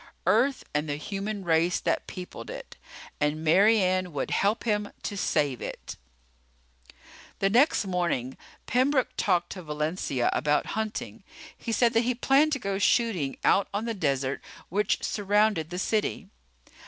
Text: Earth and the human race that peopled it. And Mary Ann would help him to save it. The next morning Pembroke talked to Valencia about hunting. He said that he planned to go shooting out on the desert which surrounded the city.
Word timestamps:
Earth 0.25 0.63
and 0.73 0.89
the 0.89 0.95
human 0.95 1.43
race 1.45 1.79
that 1.79 2.07
peopled 2.07 2.49
it. 2.49 2.75
And 3.19 3.43
Mary 3.43 3.79
Ann 3.79 4.11
would 4.13 4.31
help 4.31 4.63
him 4.63 4.91
to 5.03 5.15
save 5.15 5.61
it. 5.61 5.95
The 7.37 7.51
next 7.51 7.85
morning 7.85 8.35
Pembroke 8.65 9.09
talked 9.15 9.51
to 9.51 9.61
Valencia 9.61 10.31
about 10.33 10.65
hunting. 10.73 11.23
He 11.55 11.71
said 11.71 11.93
that 11.93 11.99
he 11.99 12.15
planned 12.15 12.51
to 12.53 12.57
go 12.59 12.79
shooting 12.79 13.37
out 13.43 13.67
on 13.75 13.85
the 13.85 13.93
desert 13.93 14.41
which 14.69 15.03
surrounded 15.03 15.69
the 15.69 15.77
city. 15.77 16.29